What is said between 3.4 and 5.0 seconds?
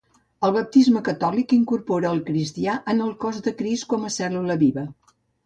de Crist, com a cèl·lula viva.